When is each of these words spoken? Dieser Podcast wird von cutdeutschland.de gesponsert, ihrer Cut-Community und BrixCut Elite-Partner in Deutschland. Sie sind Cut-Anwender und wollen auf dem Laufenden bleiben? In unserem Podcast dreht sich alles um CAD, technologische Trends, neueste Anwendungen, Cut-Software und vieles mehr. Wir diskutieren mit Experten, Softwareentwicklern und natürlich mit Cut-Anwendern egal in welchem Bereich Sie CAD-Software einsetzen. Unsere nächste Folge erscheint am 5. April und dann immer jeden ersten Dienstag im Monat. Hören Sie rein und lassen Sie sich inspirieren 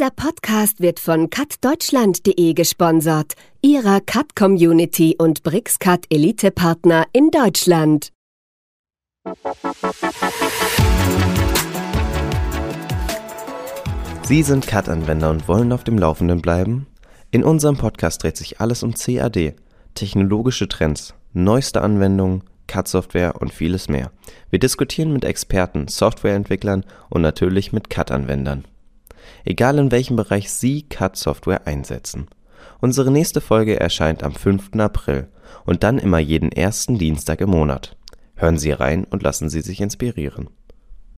Dieser 0.00 0.12
Podcast 0.12 0.80
wird 0.80 0.98
von 0.98 1.28
cutdeutschland.de 1.28 2.54
gesponsert, 2.54 3.34
ihrer 3.60 4.00
Cut-Community 4.00 5.16
und 5.18 5.42
BrixCut 5.42 6.06
Elite-Partner 6.08 7.04
in 7.12 7.30
Deutschland. 7.30 8.10
Sie 14.22 14.42
sind 14.42 14.66
Cut-Anwender 14.66 15.28
und 15.28 15.46
wollen 15.48 15.70
auf 15.70 15.84
dem 15.84 15.98
Laufenden 15.98 16.40
bleiben? 16.40 16.86
In 17.30 17.44
unserem 17.44 17.76
Podcast 17.76 18.22
dreht 18.22 18.38
sich 18.38 18.58
alles 18.58 18.82
um 18.82 18.94
CAD, 18.94 19.54
technologische 19.94 20.66
Trends, 20.66 21.12
neueste 21.34 21.82
Anwendungen, 21.82 22.44
Cut-Software 22.68 23.38
und 23.38 23.52
vieles 23.52 23.90
mehr. 23.90 24.12
Wir 24.48 24.60
diskutieren 24.60 25.12
mit 25.12 25.26
Experten, 25.26 25.88
Softwareentwicklern 25.88 26.86
und 27.10 27.20
natürlich 27.20 27.74
mit 27.74 27.90
Cut-Anwendern 27.90 28.64
egal 29.44 29.78
in 29.78 29.90
welchem 29.90 30.16
Bereich 30.16 30.50
Sie 30.50 30.82
CAD-Software 30.82 31.66
einsetzen. 31.66 32.28
Unsere 32.80 33.10
nächste 33.10 33.40
Folge 33.40 33.78
erscheint 33.78 34.22
am 34.22 34.34
5. 34.34 34.70
April 34.78 35.28
und 35.64 35.82
dann 35.82 35.98
immer 35.98 36.18
jeden 36.18 36.52
ersten 36.52 36.98
Dienstag 36.98 37.40
im 37.40 37.50
Monat. 37.50 37.96
Hören 38.36 38.58
Sie 38.58 38.72
rein 38.72 39.04
und 39.04 39.22
lassen 39.22 39.48
Sie 39.48 39.60
sich 39.60 39.80
inspirieren 39.80 40.48